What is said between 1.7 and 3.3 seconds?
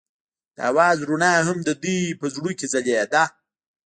دوی په زړونو کې ځلېده.